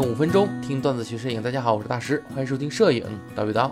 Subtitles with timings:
[0.00, 1.42] 五分钟听段子学摄影。
[1.42, 3.04] 大家好，我是大师，欢迎收听摄影
[3.36, 3.70] 叨一叨。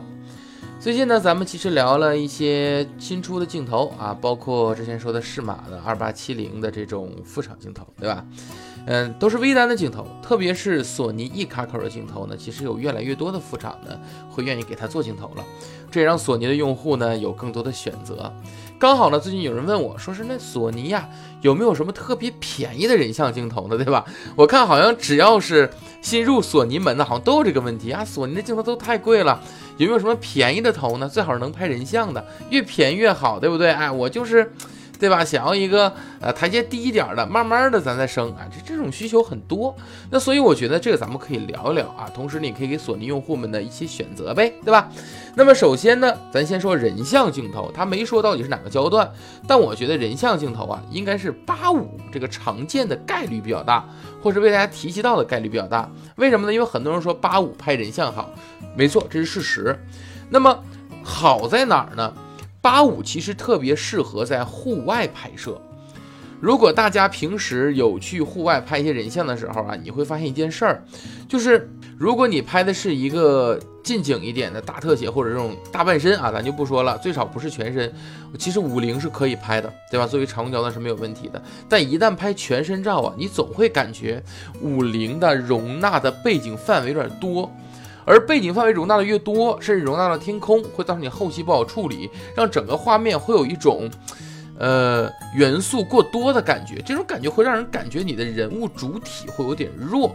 [0.80, 8.24] 最近呢，咱们其实聊了一些新出的镜头啊，包括之前说的适马的二八七零的这种副厂镜头，对吧？
[8.86, 13.98] 嗯，都是微单的镜头，特别是索尼一卡口的镜头呢，其实有越来越多的副厂呢
[14.28, 15.44] 会愿意给它做镜头了，
[15.90, 18.30] 这也让索尼的用户呢有更多的选择。
[18.78, 21.08] 刚好呢，最近有人问我说是那索尼呀
[21.40, 23.76] 有没有什么特别便宜的人像镜头呢？
[23.76, 24.04] 对吧？
[24.36, 25.70] 我看好像只要是
[26.02, 29.40] 新入索尼门的，好像都有这个问题啊，索尼的镜头都太贵了，
[29.78, 31.08] 有没有什么便宜的头呢？
[31.08, 33.70] 最好是能拍人像的，越便宜越好，对不对？
[33.70, 34.52] 哎，我就是。
[35.04, 35.22] 对吧？
[35.22, 39.76] 想要一个呃台阶低一点的，慢慢的咱再升啊，这这种需求很多。
[40.10, 44.88] 那所以我觉得这个咱们可以聊一聊啊，同时你可以给索尼用户们的一些选择呗，对吧？
[45.34, 49.12] 那么首先呢，咱先说人像镜头，他没说到底是哪个焦段，
[49.46, 53.86] 但我觉得人像镜头啊，应该是八五这个常见的概率比较大，
[54.22, 55.90] 或者被大家提及到的概率比较大。
[56.16, 56.54] 为什么呢？
[56.54, 58.30] 因为很多人说八五拍人像好，
[58.74, 59.78] 没错，这是事实。
[60.30, 60.58] 那么
[61.02, 62.14] 好在哪儿呢？
[62.64, 65.60] 八五其实特别适合在户外拍摄。
[66.40, 70.82] 如果大家平时有去户外拍一些人像的时候啊，你会发现一件事儿，
[71.28, 77.92] 就是如果你拍的是一个近景一点的大特写或者这种大半身啊，咱就不说了，最少不是全身。
[78.38, 80.06] 其实五零是可以拍的，对吧？
[80.06, 81.42] 作为长焦段是没有问题的。
[81.68, 84.22] 但一旦拍全身照啊，你总会感觉
[84.62, 87.50] 五零的容纳的背景范围有点多。
[88.04, 93.90] 而背景范围容纳的越多，甚至容纳到天空，会造成你后期不好处理，让整个画面会有一种，
[94.58, 96.82] 呃，元素过多的感觉。
[96.84, 100.14] 这种感觉会让人感觉你的人物主体会有点弱。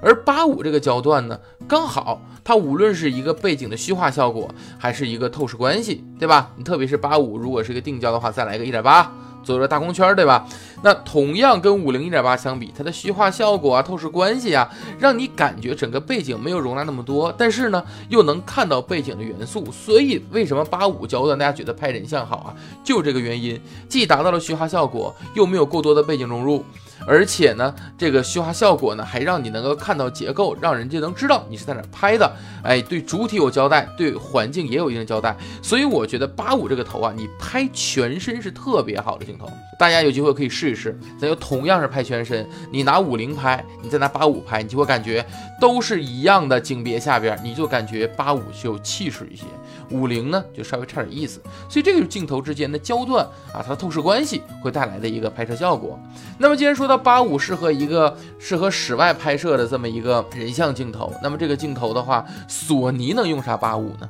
[0.00, 1.38] 而八五这个焦段呢，
[1.68, 6.50] 刚好它无论是一个背景的虚化效果，还是一个透视关系，对吧？
[6.56, 9.12] 你特别是八五，如果是一个定焦的话，再来一个一点八。
[9.42, 10.46] 左右的大光圈，对吧？
[10.82, 14.68] 那同样跟五零一点八相比，它的虚化效果啊、透视关系啊，
[14.98, 19.64] 让你感觉整个背景没有容纳那么多，但是呢，又能看到背景的元素。
[19.70, 22.54] 所以为什么八五焦段大家觉得拍人像好啊？
[22.82, 26.64] 就这个原因，既达到了虚化效果，又没有过多的背景融入。
[27.06, 32.30] 而且呢，这个虚化效果呢，还让你能够看到结构，让人家能知道你是在哪拍的。
[32.62, 35.36] 哎，对主体有交代，对环境也有一定交代。
[35.60, 39.48] 所以我觉得八五这个头啊，你拍全身是特别好的镜头。
[39.78, 40.96] 大家有机会可以试一试。
[41.18, 45.24] 咱就同样是拍全身，你拿五零拍，你再拿八五拍，你就会感觉
[45.60, 49.44] 都是一样的景别下边，你就感觉八五就有气势一些，
[49.90, 51.40] 五零呢就稍微差点意思。
[51.68, 55.98] 所以这个镜头之间的焦段啊，它的透视关系会带来的一个拍摄效果。
[56.38, 56.91] 那么既然说到。
[56.96, 64.08] 八五适合一个适合室外拍摄的这么一个人像镜头，那么这个镜头的话，索尼能用啥八五呢？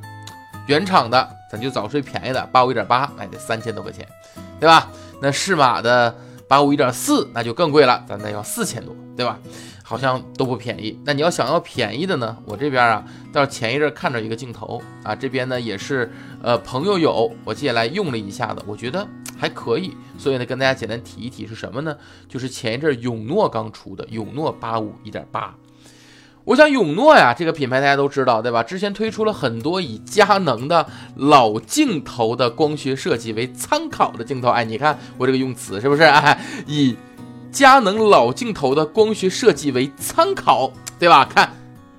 [0.66, 4.06] 原厂的咱就找最便宜的八五一点八，哎，得三千多块钱，
[4.60, 4.88] 对吧？
[5.20, 6.15] 那适马的
[6.47, 9.38] 八五一点四那就更贵了，咱得要四千多，对吧？
[9.82, 10.99] 好像都不便宜。
[11.04, 16.10] 那你要想要便宜的呢，我这边啊，倒是前一阵看着一个镜头啊，这边呢也是
[16.43, 19.06] 呃朋友有，我借来用了一下子，我觉得。
[19.43, 21.97] 还可以，所以呢，跟大家简单提一提是什么呢？
[22.29, 25.53] 就是前一阵永诺刚出的永诺八五一点八。
[26.45, 28.63] 我想永诺呀，这个品牌大家都知道，对吧？
[28.63, 30.87] 之前推出了很多以佳能的
[31.17, 34.49] 老镜头的光学设计为参考的镜头。
[34.51, 36.05] 哎，你看我这个用词是不是？
[36.05, 36.97] 哎，以
[37.51, 41.25] 佳能老镜头的光学设计为参考，对吧？
[41.25, 41.53] 看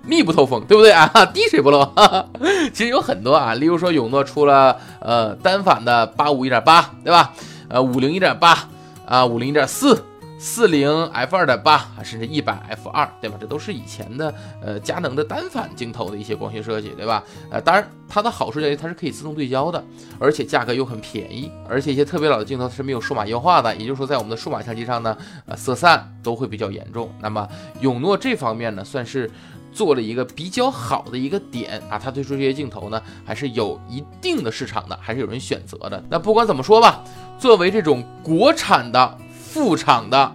[0.05, 1.07] 密不透风，对不对啊？
[1.33, 1.89] 滴水不漏。
[2.73, 7.33] 其实有很多啊，例如说永诺出了呃单反的八五一点八，对吧？
[7.69, 8.67] 呃五零一点八
[9.05, 10.03] 啊，五零一点四，
[10.37, 13.37] 四零 f 二点八啊，甚至一百 f 二，对吧？
[13.39, 17.23] 这都是以前的呃佳能的单反镜头的一些光学设计，对吧？
[17.49, 19.83] 呃，当然它的好处在于它是可以自动对焦的，
[20.19, 27.09] 而且价格又很便宜，而且一些特别老的镜头是没有数码优化的，也就是说在我们的数码相机上呢，呃色散都会比较严重。
[27.21, 27.47] 那么
[27.79, 29.31] 永诺这方面呢，算是。
[29.73, 36.03] 做了一个比较好的一个点啊，它推出这些镜头呢，还是有一定的市场的，还是有人选择的。
[36.09, 37.03] 那不管怎么说吧，
[37.39, 40.31] 作为这种国产的副厂的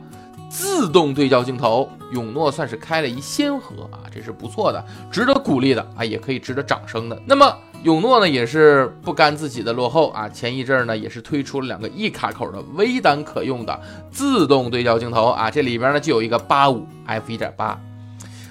[0.51, 7.21] 自动对焦镜头，永诺算是开了一先河啊，这是不错的，值得鼓励的啊，也可以值得掌声的。
[7.25, 13.81] 那么永诺呢，也是不甘自己的落后啊，前一阵呢，也是推出了两个一卡口的微单可用的
[14.11, 17.79] 自动对焦镜头啊，这里边呢就有一个八五 f 一点八。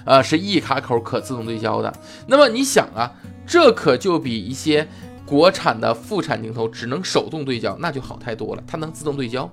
[0.08, 1.92] 呃，是一卡口可自动对焦的。
[2.26, 3.12] 那么你想啊，
[3.46, 4.88] 这可就比一些
[5.26, 8.62] 国产的副产镜头只能手动对焦，那就好太多了。
[8.66, 9.50] 它能自动对焦，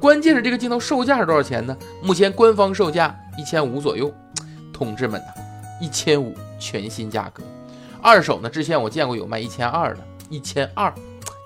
[0.00, 1.76] 关键是这个镜头售价是多少钱呢？
[2.02, 4.10] 目前官方售价一千五左右。
[4.72, 5.26] 同志们呐，
[5.78, 7.42] 一千五全新价格，
[8.00, 8.48] 二手呢？
[8.48, 10.00] 之前我见过有卖一千二的，
[10.30, 10.90] 一千二，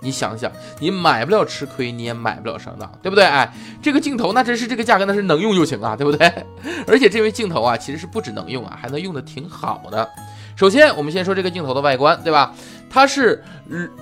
[0.04, 3.24] 你想想，你买不了吃亏，你也买不了上当，对不对？
[3.24, 3.52] 哎，
[3.82, 6.32] 这个镜头那真是这个价格，那是能用就行啊，对不对？
[6.86, 10.08] 而且这位镜头啊，其实是不止能用啊，还能用的挺好的。
[10.54, 12.54] 首先，我们先说这个镜头的外观，对吧？
[12.88, 13.42] 它是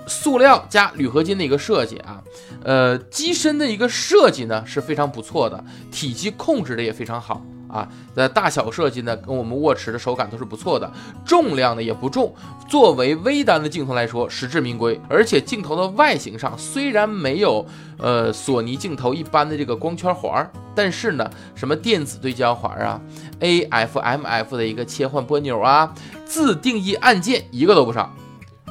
[0.06, 2.20] 塑料加铝合金的一个设计啊，
[2.62, 7.42] 呃，机身的一个设计呢是非常不错的，体积控制的也非常好。
[7.72, 10.92] 啊，那大小设计呢，跟我们握持的手感都是不错的，
[11.24, 12.32] 重量呢也不重，
[12.68, 15.00] 作为微单的镜头来说，实至名归。
[15.08, 17.64] 而且镜头的外形上虽然没有
[17.96, 23.00] 呃索尼镜头一般的这个光圈环，但是呢，什么电子对焦环啊
[23.40, 25.94] ，AF/MF 的一个切换拨钮啊，
[26.26, 28.14] 自定义按键一个都不少，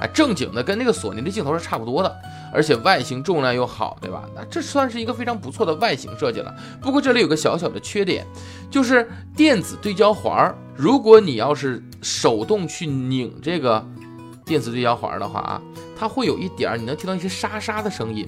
[0.02, 2.14] 啊，正经的跟那个索尼的镜头是差不多的。
[2.54, 4.24] 而且外形重量又好，对吧？
[4.36, 6.54] 那这算是一个非常不错的外形设计了。
[6.82, 8.26] 不过这里有个小小的缺点，
[8.70, 10.56] 就是电子对焦环儿。
[10.76, 13.86] 如果你要是手动去拧这个
[14.44, 15.62] 电子对焦环的话啊，
[15.98, 18.28] 它会有一点儿，你能听到一些沙沙的声音。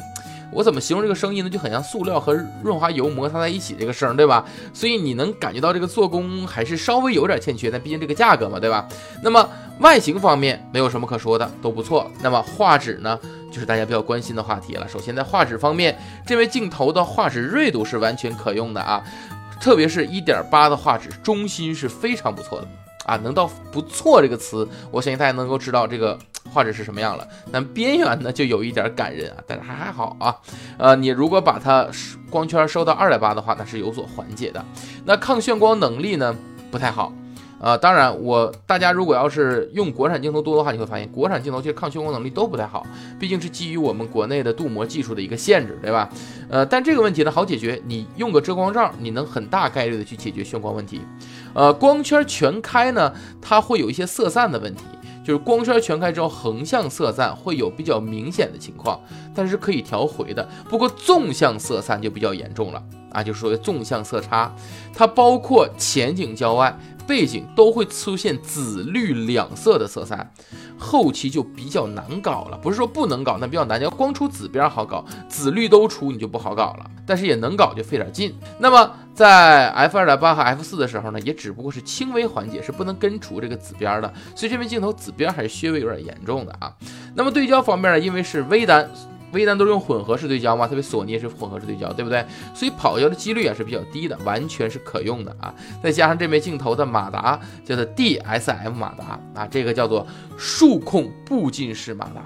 [0.51, 1.49] 我怎么形容这个声音呢？
[1.49, 4.45] 就很像塑料和润滑油摩擦在一起这个声，对吧？
[4.73, 8.87] 所以你能感觉到这个做工还是稍微有点欠缺，但毕竟这个价格嘛，对吧？
[9.23, 9.47] 那么
[9.79, 12.09] 外形方面没有什么可说的，都不错。
[12.21, 13.19] 那么画质呢，
[13.51, 14.87] 就是大家比较关心的话题了。
[14.87, 19.03] 首先在画质方面，这位镜头的画质锐度是完全可用的啊，
[19.59, 22.67] 特别是一点八的画质，中心是非常不错的
[23.05, 23.15] 啊。
[23.23, 26.17] 能到不错这个词，我相信大家能够知道这个。
[26.51, 27.27] 画质是什么样了？
[27.51, 30.35] 那边缘呢，就有一点感人啊，但是还还好啊。
[30.77, 31.87] 呃，你如果把它
[32.29, 34.63] 光圈收到二点八的话，那是有所缓解的。
[35.05, 36.35] 那抗眩光能力呢，
[36.69, 37.11] 不太好。
[37.59, 42.85] 呃，当然，我大家如果要是用国产镜头多的话，你会发现国产镜头其实抗眩光能力都不太好，
[43.17, 46.09] 毕竟是基于我们国内的镀膜技术的一个限制，对吧？
[46.49, 50.99] 呃，但这个问题呢好解决，你用个遮光罩，你能很大概率的去解决眩光问题。
[51.53, 54.83] 呃，光圈全开呢，它会有一些色散的问题。
[55.23, 58.99] 就是光圈全开之后，横向色散会有比较明显的情况，
[59.33, 60.47] 但是可以调回的。
[60.69, 64.53] 不过纵向色散就比较严重了啊，就是说纵向色差，
[64.93, 66.77] 它包括前景、焦外。
[67.07, 70.31] 背景都会出现紫绿两色的色散，
[70.77, 72.57] 后期就比较难搞了。
[72.57, 73.81] 不是说不能搞，那比较难。
[73.81, 76.89] 要光出紫边好搞，紫绿都出你就不好搞了。
[77.05, 78.33] 但是也能搞，就费点劲。
[78.59, 84.13] 那么在 f 二点八和 f 四的时候呢，也只不过是轻微缓解，是不能根除这个紫边的。
[84.35, 86.73] 所以这边镜头紫边还是稍微有点严重的啊。
[87.15, 88.89] 那么对焦方面呢，因为是微单。
[89.33, 92.25] 微单都是用混合式对焦嘛，特别索尼也是混合式对焦，对不对？
[92.53, 95.53] 所以跑焦的几率也是比较低的，完全是可用的啊。
[95.83, 100.07] 再加上这枚镜头的马达叫做 DSM 马达啊，这个叫做
[100.37, 102.21] 数控步进式马达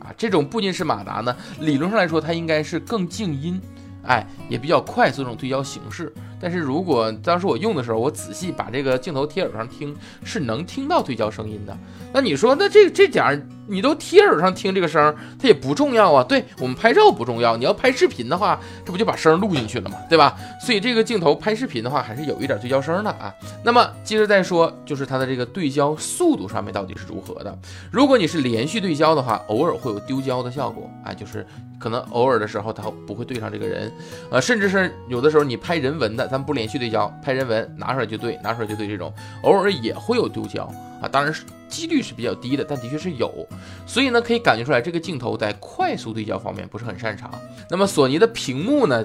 [0.00, 0.14] 啊。
[0.16, 3.60] 这种步进式马达呢，理论上来说它应该是更静音，
[4.04, 6.12] 哎，也比较快速这种对焦形式。
[6.40, 11.76] 但是如果当时我用的时候，我仔细把这个镜头贴耳上听，是能听到对焦声音的。
[12.12, 13.46] 那你说，那这这点儿？
[13.66, 16.24] 你都贴耳上听这个声，它也不重要啊。
[16.24, 19.96] 对我们拍照不重要，你要拍视频的话，这不就把声录进去了吗？
[20.08, 20.36] 对吧？
[20.60, 23.32] 所以这个镜头拍视频的话，还是有一点对焦声的啊。
[23.64, 27.56] 那么接着再说，就是它的这个对焦速度上面到底是如何的？
[27.90, 31.46] 如果你是连续对焦的话，偶尔会有丢焦的效果啊，就是
[31.78, 33.92] 可能偶尔的时候它不会对上这个人，
[34.30, 39.12] 呃，甚至是有的时候你拍人文的，咱不连续对焦，拍人文拿出来就对，拿出来就对，这种
[39.42, 40.70] 偶尔也会有丢焦。
[41.00, 43.46] 啊，当然是几率是比较低的，但的确是有，
[43.86, 47.30] 所以呢，可以感觉出来这个镜头在快速对焦方面不是很擅长。
[47.70, 49.04] 那么索尼的屏幕呢，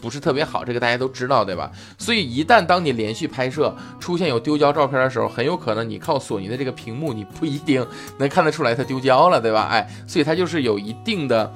[0.00, 1.70] 不是特别好，这个大家都知道，对吧？
[1.98, 7.86] 所以一旦当你连续拍摄出现有丢焦照片的时候，很有可能你靠索尼的这个屏幕，你不一定
[8.18, 9.68] 能看得出来它丢焦了，对吧？
[9.70, 11.52] 哎，所以它就是有一定的。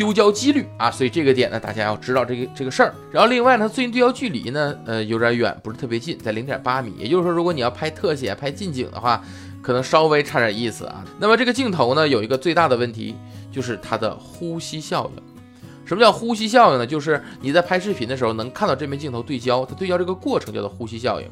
[0.00, 2.94] 丢焦几率啊，所以这个点呢，大家要知道这个这个事儿。
[3.12, 6.94] 然后另外呢，最近对焦距离呢，呃，有点远，不是特别近，在零点八米。
[6.96, 9.22] 也就是说，如果你要拍特写、拍近景的话，
[9.60, 11.04] 可能稍微差点意思啊。
[11.18, 13.14] 那么这个镜头呢，有一个最大的问题，
[13.52, 15.22] 就是它的呼吸效应。
[15.84, 16.86] 什么叫呼吸效应呢？
[16.86, 21.26] 就是你在拍视频的时候能看到这枚镜头对焦，它对焦这个过程叫做呼吸效应。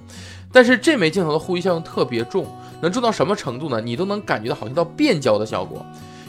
[0.52, 2.46] 但是这枚镜头的呼吸效应特别重，
[2.82, 3.80] 能重到什么程度呢？
[3.80, 5.86] 你都能感觉到好像到变焦的效果。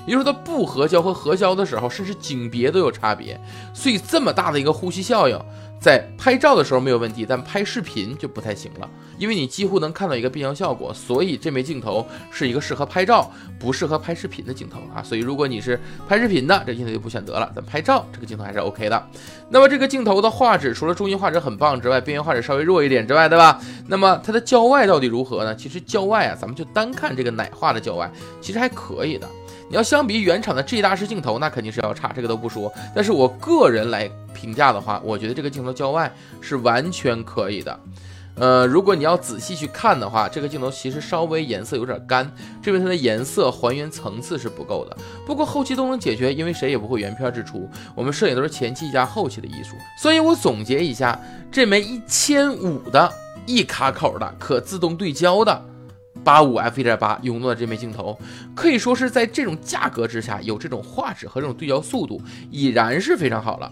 [0.10, 3.40] 也就说，它不合焦和合焦的时候，甚至景别都有差别。
[3.76, 5.40] 所以这么大的一个呼吸效应，
[5.80, 8.90] 在拍照的时候没有问题，但拍视频就不太行了，
[9.20, 10.92] 因为你几乎能看到一个变焦效果。
[10.92, 15.04] 所以这枚镜头是一个适合拍照，不适合拍视频的镜头啊。
[15.04, 17.52] 所以如果你是拍视频的，这镜头就不选择了。
[17.56, 19.08] 咱拍照这个镜头还是 OK 的。
[19.48, 23.62] 那么这个镜头的画质，除了中心画质很棒之外，边缘画质稍微弱一点之外，对吧？
[23.88, 25.56] 那么它的焦外到底如何呢？
[25.56, 28.12] 其实焦外啊，咱们就单看这个奶画的焦外，
[28.42, 29.30] 其实还可以的。
[29.70, 32.74] 你要相比原厂的 G 大师镜头，那肯定是要差，这个都不说。
[32.96, 36.12] 但是我个人来评价的话，我觉得这个镜头焦外
[36.42, 37.80] 是完全可以的。
[38.34, 42.32] 呃，如果你要仔细去看的话，这个镜头其实稍微颜色有点干，
[42.64, 44.98] 这边它的颜色还原层次是不够的。
[45.26, 49.76] 不过后期都能解决，因为谁也不会原片制出，我们摄影都是前期加后期的艺术。
[50.02, 51.20] 所以我总结一下，
[51.52, 53.12] 这枚一千五的
[53.46, 55.62] 一卡口的可自动对焦的
[56.24, 58.18] 八五 f 一点八永诺的这枚镜头，
[58.56, 63.72] 可以说是在这种价格之下，有这种画质和这种对焦速度，已然是非常好了。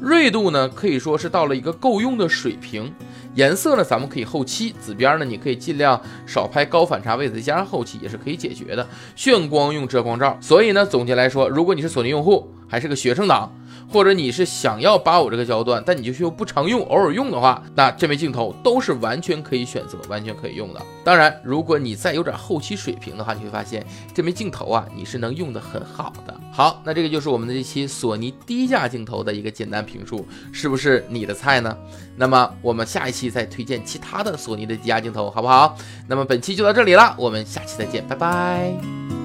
[0.00, 2.92] 锐度呢，可以说是到了一个够用的水平。
[3.36, 8.86] 颜色呢，咱们可以后期；紫边呢，你可以尽量少拍高反差位置，加上后期也是可以解决的。
[9.14, 10.36] 炫光用遮光罩。
[10.40, 13.52] 所以呢，总结来说，如果你是索尼用户，还是个学生党。
[13.88, 20.82] 或者你是想要八五这个焦段，但你就是又不常用，偶尔用的话，那这枚镜头都是完全可以选择，完全可以用的。
[21.04, 26.34] 当然，如果你再有点后期水平的话，你会发现这枚镜头啊，你是能用的很好的。
[26.52, 31.76] 好，那这个就是我们的这期索尼低价镜头的一个简单评述，是不是你的菜呢？
[32.16, 35.76] 那么我们下一期再推荐其他的索尼的低价镜头，好不好？
[36.08, 39.23] 那么本期就到这里了，我们下期再见，拜拜。